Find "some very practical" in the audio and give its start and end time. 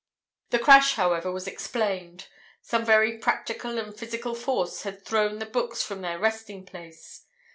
2.63-3.77